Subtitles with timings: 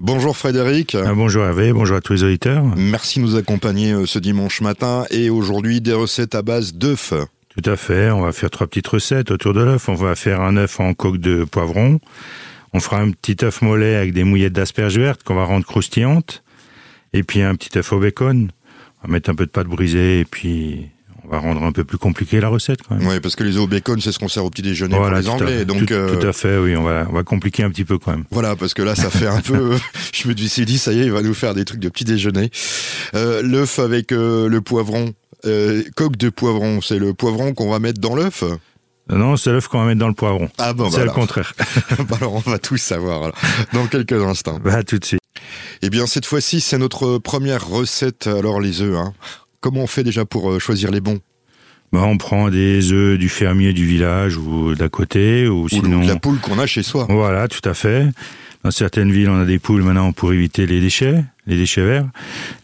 [0.00, 0.94] Bonjour Frédéric.
[0.94, 2.64] Ah, bonjour Hervé, bonjour à tous les auditeurs.
[2.76, 7.14] Merci de nous accompagner euh, ce dimanche matin et aujourd'hui des recettes à base d'œufs.
[7.48, 9.88] Tout à fait, on va faire trois petites recettes autour de l'œuf.
[9.88, 11.98] On va faire un œuf en coque de poivron.
[12.72, 16.44] On fera un petit œuf mollet avec des mouillettes d'asperges vertes qu'on va rendre croustillantes.
[17.12, 18.52] Et puis un petit œuf au bacon.
[19.02, 20.90] On va mettre un peu de pâte brisée et puis
[21.28, 23.06] on va rendre un peu plus compliqué la recette quand même.
[23.06, 25.10] Oui, parce que les œufs au bacon, c'est ce qu'on sert au petit déjeuner pour
[25.10, 25.64] les Anglais.
[25.64, 27.98] donc tout, euh, tout, à fait, oui, on va, on va compliquer un petit peu
[27.98, 28.24] quand même.
[28.30, 29.76] Voilà, parce que là, ça fait un peu.
[30.12, 32.04] je me suis dit, ça y est, il va nous faire des trucs de petit
[32.04, 32.50] déjeuner.
[33.14, 35.12] Euh, L'œuf avec euh, le poivron,
[35.44, 38.44] euh, coque de poivron, c'est le poivron qu'on va mettre dans l'œuf?
[39.10, 40.48] Non, c'est l'œuf qu'on va mettre dans le poivron.
[40.58, 41.54] Ah bon, c'est le contraire.
[42.08, 43.38] bah alors, on va tout savoir alors,
[43.72, 44.58] dans quelques instants.
[44.62, 45.20] Bah tout de suite.
[45.80, 48.26] Eh bien, cette fois-ci, c'est notre première recette.
[48.26, 49.14] Alors, les œufs, hein.
[49.60, 51.20] Comment on fait déjà pour euh, choisir les bons?
[51.92, 56.02] Bah, on prend des œufs du fermier du village ou d'à côté, ou, ou sinon
[56.02, 57.06] de la poule qu'on a chez soi.
[57.08, 58.06] Voilà, tout à fait.
[58.62, 62.08] Dans certaines villes, on a des poules maintenant pour éviter les déchets, les déchets verts.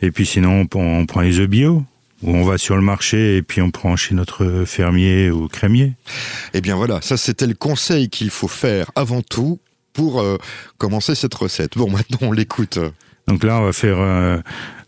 [0.02, 1.84] Et puis sinon, on prend les œufs bio
[2.22, 5.92] où on va sur le marché et puis on prend chez notre fermier ou crémier.
[6.54, 9.60] Eh bien voilà, ça c'était le conseil qu'il faut faire avant tout
[9.92, 10.38] pour euh,
[10.78, 11.76] commencer cette recette.
[11.76, 12.78] Bon, maintenant on l'écoute.
[13.26, 14.38] Donc là, on va faire euh,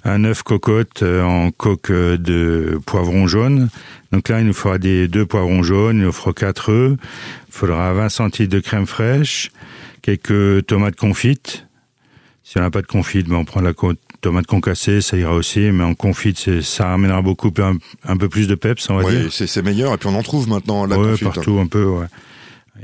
[0.06, 3.68] un œuf cocotte euh, en coque de poivron jaune.
[4.12, 6.96] Donc là, il nous faudra des deux poivrons jaunes, il nous faudra quatre œufs,
[7.48, 9.50] il faudra 20 centilitres de crème fraîche,
[10.02, 11.66] quelques tomates confites.
[12.44, 13.72] Si on n'a pas de confite, ben on prend la
[14.20, 18.46] tomate concassée, ça ira aussi, mais en confite, ça ramènera beaucoup un, un, peu plus
[18.46, 19.32] de peps, on va ouais, dire.
[19.32, 21.24] c'est meilleur, et puis on en trouve maintenant la ouais, confite.
[21.24, 22.06] partout un peu, ouais.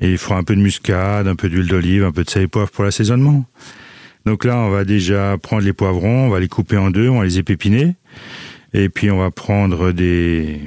[0.01, 2.42] Et il faudra un peu de muscade, un peu d'huile d'olive, un peu de sel
[2.42, 3.45] et poivre pour l'assaisonnement.
[4.25, 7.19] Donc là, on va déjà prendre les poivrons, on va les couper en deux, on
[7.19, 7.95] va les épépiner.
[8.75, 10.61] Et puis on va prendre des,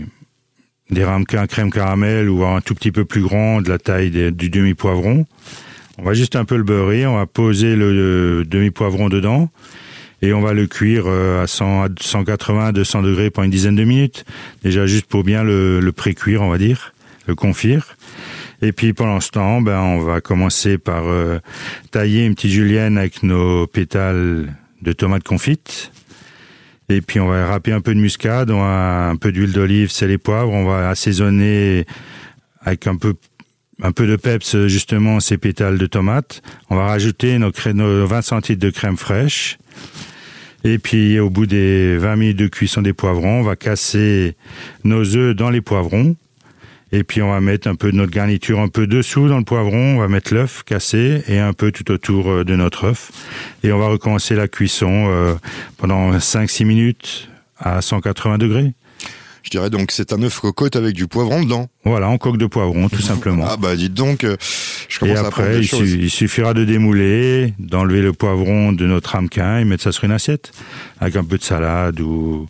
[0.91, 4.49] des ramequins crème caramel ou un tout petit peu plus grand, de la taille du
[4.49, 5.25] demi-poivron.
[5.97, 9.49] On va juste un peu le beurrer, on va poser le, demi-poivron dedans
[10.21, 13.83] et on va le cuire à 100, à 180, 200 degrés pendant une dizaine de
[13.83, 14.25] minutes.
[14.63, 16.93] Déjà juste pour bien le, le pré-cuire, on va dire,
[17.27, 17.95] le confire.
[18.61, 21.39] Et puis pendant ce temps, ben, on va commencer par euh,
[21.91, 25.91] tailler une petite julienne avec nos pétales de tomates confites.
[26.89, 29.89] Et puis on va râper un peu de muscade, on va un peu d'huile d'olive,
[29.89, 30.51] sel et poivre.
[30.51, 31.85] On va assaisonner
[32.61, 33.15] avec un peu
[33.81, 36.41] un peu de peps justement ces pétales de tomates.
[36.69, 39.57] On va rajouter nos, nos 20 centilitres de crème fraîche.
[40.63, 44.35] Et puis au bout des 20 minutes de cuisson des poivrons, on va casser
[44.83, 46.15] nos œufs dans les poivrons.
[46.95, 49.43] Et puis on va mettre un peu de notre garniture un peu dessous dans le
[49.43, 53.11] poivron, on va mettre l'œuf cassé et un peu tout autour de notre œuf.
[53.63, 55.35] Et on va recommencer la cuisson euh,
[55.75, 57.27] pendant 5-6 minutes
[57.59, 58.71] à 180 degrés.
[59.43, 61.67] Je dirais donc c'est un œuf cocotte avec du poivron dedans.
[61.83, 63.45] Voilà, en coque de poivron, tout simplement.
[63.49, 64.37] Ah bah dites donc, euh,
[64.87, 68.85] je commence et à après, il, su il, suffira de démouler, d'enlever le poivron de
[68.87, 70.53] notre ramequin et mettre ça sur une assiette
[71.01, 72.47] avec un peu de salade ou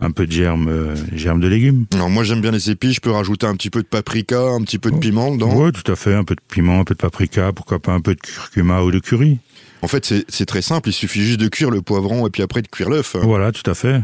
[0.00, 1.86] un peu de germe, euh, germe de légumes.
[1.94, 4.62] Alors moi j'aime bien les épices, je peux rajouter un petit peu de paprika, un
[4.62, 5.52] petit peu de piment dedans.
[5.54, 8.00] Oui, tout à fait, un peu de piment, un peu de paprika, pourquoi pas un
[8.00, 9.38] peu de curcuma ou de curry.
[9.82, 12.62] En fait c'est très simple, il suffit juste de cuire le poivron et puis après
[12.62, 13.16] de cuire l'œuf.
[13.22, 14.00] Voilà, tout à fait.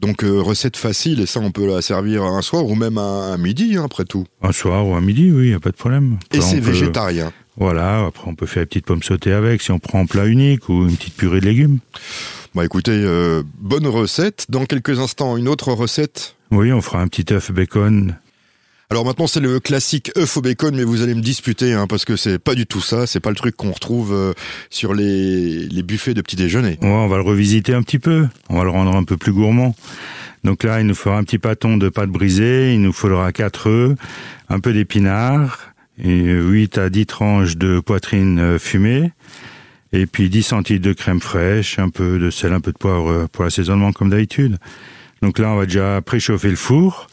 [0.00, 3.32] Donc euh, recette facile et ça on peut la servir un soir ou même un,
[3.32, 4.24] un midi hein, après tout.
[4.42, 6.18] Un soir ou un midi, oui, y a pas de problème.
[6.32, 7.32] Et c'est végétarien.
[7.56, 10.26] Voilà, après on peut faire une petite pomme sautée avec si on prend en plat
[10.26, 11.78] unique ou une petite purée de légumes.
[12.58, 14.46] Bah écoutez, euh, bonne recette.
[14.48, 16.34] Dans quelques instants, une autre recette.
[16.50, 18.16] Oui, on fera un petit œuf bacon.
[18.90, 22.04] Alors maintenant, c'est le classique œuf au bacon, mais vous allez me disputer, hein, parce
[22.04, 23.06] que c'est pas du tout ça.
[23.06, 24.32] C'est pas le truc qu'on retrouve euh,
[24.70, 26.78] sur les, les buffets de petit déjeuner.
[26.82, 28.26] Ouais, on va le revisiter un petit peu.
[28.48, 29.76] On va le rendre un peu plus gourmand.
[30.42, 32.74] Donc là, il nous faudra un petit pâton de pâte brisée.
[32.74, 33.96] Il nous faudra quatre œufs,
[34.48, 39.12] un peu d'épinards, 8 à 10 tranches de poitrine fumée
[39.92, 43.26] et puis 10 centilitres de crème fraîche, un peu de sel, un peu de poivre
[43.28, 44.58] pour l'assaisonnement comme d'habitude.
[45.22, 47.08] Donc là, on va déjà préchauffer le four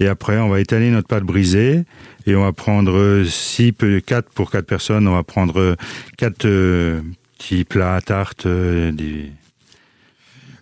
[0.00, 1.84] et après, on va étaler notre pâte brisée
[2.26, 3.74] et on va prendre 6
[4.06, 5.76] 4 pour 4 personnes, on va prendre
[6.18, 7.00] 4 euh,
[7.36, 9.32] petits plats à tarte euh, des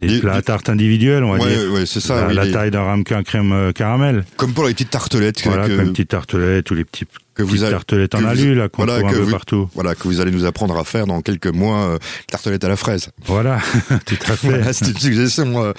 [0.00, 1.72] des, plats à tarte individuels, on va ouais, dire.
[1.72, 2.22] Ouais, c'est ça.
[2.22, 2.52] La, oui, la les...
[2.52, 4.24] taille d'un ramequin crème euh, caramel.
[4.36, 5.42] Comme pour les petites tartelettes.
[5.44, 5.76] Voilà, que...
[5.76, 9.00] comme petites tartelettes ou les petits que vous allez, tartelettes en alu, là, qu'on voilà,
[9.00, 9.68] trouve un peu vous, partout.
[9.74, 11.98] Voilà, que vous allez nous apprendre à faire dans quelques mois, euh,
[12.28, 13.10] tartelettes à la fraise.
[13.26, 13.58] Voilà,
[14.06, 14.48] tout à fait.
[14.48, 15.64] voilà, c'est une suggestion.
[15.64, 15.72] Euh...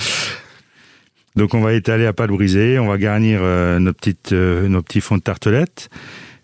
[1.35, 5.01] Donc on va étaler à pâte brisée, on va garnir euh, nos petites, nos petits
[5.01, 5.89] fonds de tartelettes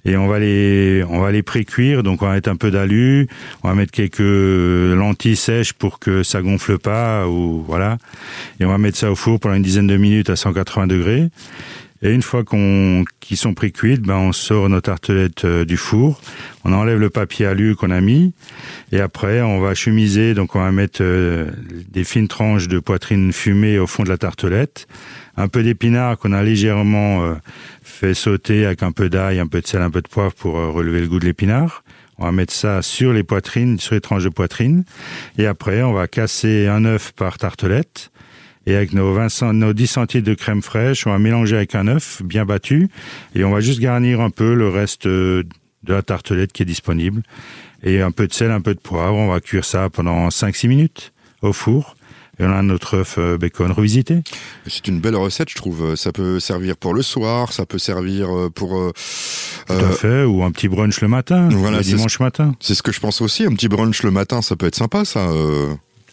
[0.06, 2.04] et on va les, on va les pré-cuire.
[2.04, 3.28] Donc on va mettre un peu d'alu,
[3.64, 7.98] on va mettre quelques lentilles sèches pour que ça gonfle pas ou voilà.
[8.60, 11.30] Et on va mettre ça au four pendant une dizaine de minutes à 180 degrés.
[12.04, 15.78] Et une fois qu'on qu'ils sont pris cuites, ben on sort nos tartelettes euh, du
[15.78, 16.22] four,
[16.66, 18.34] on enlève le papier alu qu'on a mis,
[18.92, 21.50] et après on va chemiser, donc on va mettre euh,
[21.90, 24.86] des fines tranches de poitrine fumée au fond de la tartelette,
[25.38, 27.36] un peu d'épinards qu'on a légèrement euh,
[27.84, 30.56] fait sauter avec un peu d'ail, un peu de sel, un peu de poivre pour
[30.56, 31.86] relever le goût de l'épinard.
[32.18, 34.84] On va mettre ça sur les poitrines, sur les tranches de poitrine,
[35.38, 38.12] et après on va casser un œuf par tartelette
[38.66, 41.88] et avec nos, 20, nos 10 centilitres de crème fraîche, on va mélanger avec un
[41.88, 42.90] œuf bien battu
[43.36, 45.46] et on va juste garnir un peu le reste de
[45.88, 47.24] la tartelette qui est disponible.
[47.84, 49.16] Et un peu de sel, un peu de poivre.
[49.16, 51.96] On va cuire ça pendant 5-6 minutes au four.
[52.40, 54.24] Et on a notre œuf euh, bacon revisité.
[54.66, 55.96] C'est une belle recette, je trouve.
[55.96, 58.80] Ça peut servir pour le soir, ça peut servir euh, pour...
[58.80, 58.92] Euh,
[59.68, 62.56] Tout à fait, ou un petit brunch le matin, voilà, le dimanche matin.
[62.60, 65.06] C'est ce que je pense aussi, un petit brunch le matin, ça peut être sympa,
[65.06, 65.30] ça.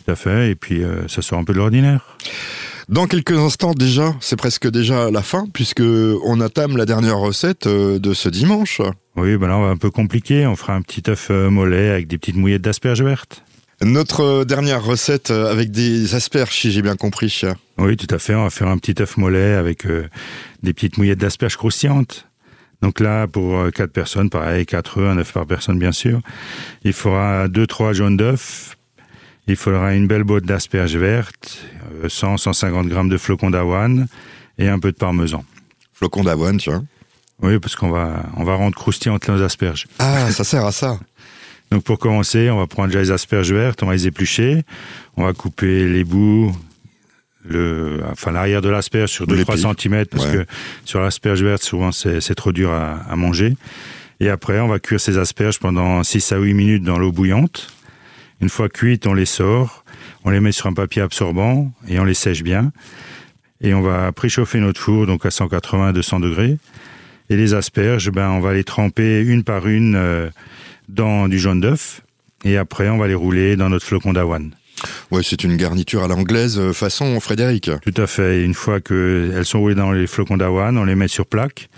[0.05, 2.17] Tout à fait, et puis euh, ça sort un peu de l'ordinaire.
[2.89, 7.67] Dans quelques instants déjà, c'est presque déjà la fin, puisque on attame la dernière recette
[7.67, 8.81] euh, de ce dimanche.
[9.17, 11.91] Oui, ben là on va un peu compliquer, on fera un petit œuf euh, mollet
[11.91, 13.45] avec des petites mouillettes d'asperges vertes.
[13.83, 17.43] Notre dernière recette avec des asperges, si j'ai bien compris.
[17.79, 19.87] Oui, tout à fait, on va faire un petit œuf mollet avec
[20.63, 22.27] des petites mouillettes d'asperges croustillantes.
[22.83, 26.21] Donc là, pour quatre personnes, pareil, quatre œufs, un œuf par personne bien sûr.
[26.85, 28.77] Il faudra deux, trois jaunes d'œufs,
[29.51, 31.65] il faudra une belle botte d'asperges vertes,
[32.05, 34.07] 100-150 euh, grammes de flocons d'avoine
[34.59, 35.45] et un peu de parmesan.
[35.93, 36.83] Flocons d'avoine, tu vois
[37.43, 39.87] Oui, parce qu'on va, on va rendre croustillantes nos asperges.
[39.99, 40.99] Ah, ça sert à ça.
[41.71, 44.65] Donc pour commencer, on va prendre déjà les asperges vertes, on va les éplucher,
[45.17, 46.53] on va couper les bouts,
[47.45, 50.45] le, enfin l'arrière de l'asperge sur 2-3 cm parce que
[50.85, 53.57] sur l'asperge verte souvent c'est trop dur à, à, manger.
[54.19, 57.73] Et après on va cuire ces asperges pendant 6 à 8 minutes dans l'eau bouillante.
[58.41, 59.85] Une fois cuites, on les sort,
[60.25, 62.73] on les met sur un papier absorbant et on les sèche bien.
[63.61, 66.57] Et on va préchauffer notre four, donc à 180-200 degrés.
[67.29, 70.31] Et les asperges, ben, on va les tremper une par une euh,
[70.89, 72.03] dans du jaune d'œuf.
[72.45, 74.53] Et après, on va les rouler dans notre flocon d'avoine.
[75.11, 77.71] Ouais, c'est une garniture à l'anglaise euh, façon Frédéric.
[77.83, 78.43] Tout à fait.
[78.43, 81.69] Une fois qu'elles sont roulées dans les flocons d'avoine, on les met sur plaque.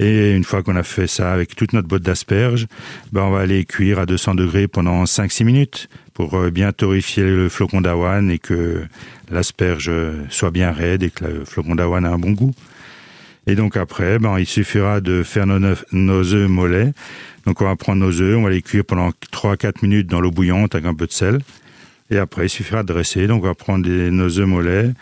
[0.00, 2.66] Et une fois qu'on a fait ça avec toute notre botte d'asperges,
[3.12, 7.22] ben on va aller cuire à 200 degrés pendant 5-6 minutes pour euh, bien torréfier
[7.22, 8.84] le flocon d'avoine et que
[9.30, 9.90] l'asperge
[10.30, 12.54] soit bien raide et que le flocon d'avoine a un bon goût.
[13.46, 16.92] Et donc après, ben, il suffira de faire nos œufs mollets.
[17.46, 20.30] Donc on va prendre nos œufs, on va les cuire pendant 3-4 minutes dans l'eau
[20.30, 21.40] bouillante avec un peu de sel.
[22.10, 23.26] Et après, il suffira de dresser.
[23.26, 24.92] Donc on va prendre nos œufs mollets,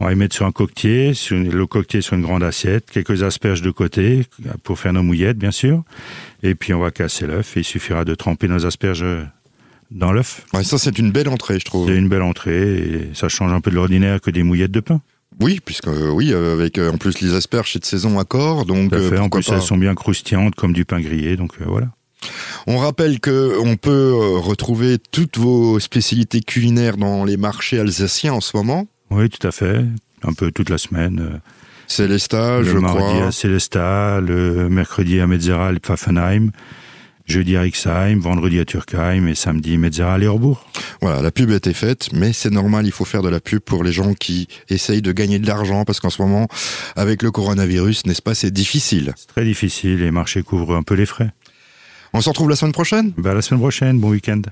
[0.00, 3.22] on va les mettre sur un coquetier, sur le coquetier sur une grande assiette, quelques
[3.22, 4.24] asperges de côté
[4.62, 5.82] pour faire nos mouillettes, bien sûr.
[6.42, 9.04] Et puis on va casser l'œuf et il suffira de tremper nos asperges
[9.90, 10.44] dans l'œuf.
[10.54, 11.88] Ouais, ça c'est une belle entrée, je trouve.
[11.88, 14.80] C'est une belle entrée et ça change un peu de l'ordinaire que des mouillettes de
[14.80, 15.00] pain.
[15.40, 18.24] Oui, puisque euh, oui, euh, avec euh, en plus les asperges c'est de saison à
[18.24, 21.88] corps, donc fait, en plus elles sont bien croustillantes comme du pain grillé, donc voilà.
[22.66, 28.40] On rappelle que on peut retrouver toutes vos spécialités culinaires dans les marchés alsaciens en
[28.40, 28.86] ce moment.
[29.10, 29.84] Oui, tout à fait.
[30.22, 31.40] Un peu toute la semaine.
[31.88, 32.46] Je crois.
[32.60, 36.50] Le mardi à Célestat, le mercredi à Metzeral et Pfaffenheim,
[37.24, 40.66] jeudi à Rixheim, vendredi à Turkheim et samedi Metzeral et Orbourg.
[41.00, 43.60] Voilà, la pub a été faite, mais c'est normal, il faut faire de la pub
[43.60, 46.46] pour les gens qui essayent de gagner de l'argent, parce qu'en ce moment,
[46.94, 49.14] avec le coronavirus, n'est-ce pas, c'est difficile.
[49.16, 51.30] C'est très difficile, les marchés couvrent un peu les frais.
[52.12, 54.42] On se retrouve la semaine prochaine ben, La semaine prochaine, bon week-end.